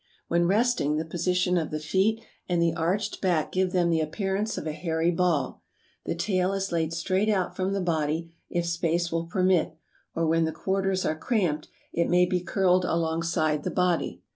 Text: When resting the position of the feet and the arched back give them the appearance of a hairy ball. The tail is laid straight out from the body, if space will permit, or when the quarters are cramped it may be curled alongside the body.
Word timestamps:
When 0.29 0.47
resting 0.47 0.97
the 0.97 1.05
position 1.05 1.59
of 1.59 1.69
the 1.69 1.79
feet 1.79 2.23
and 2.49 2.59
the 2.59 2.73
arched 2.73 3.21
back 3.21 3.51
give 3.51 3.71
them 3.71 3.91
the 3.91 4.01
appearance 4.01 4.57
of 4.57 4.65
a 4.65 4.71
hairy 4.71 5.11
ball. 5.11 5.61
The 6.07 6.15
tail 6.15 6.53
is 6.53 6.71
laid 6.71 6.91
straight 6.91 7.29
out 7.29 7.55
from 7.55 7.73
the 7.73 7.81
body, 7.81 8.33
if 8.49 8.65
space 8.65 9.11
will 9.11 9.27
permit, 9.27 9.75
or 10.15 10.25
when 10.25 10.45
the 10.45 10.51
quarters 10.51 11.05
are 11.05 11.15
cramped 11.15 11.67
it 11.93 12.09
may 12.09 12.25
be 12.25 12.39
curled 12.41 12.83
alongside 12.83 13.61
the 13.61 13.69
body. 13.69 14.23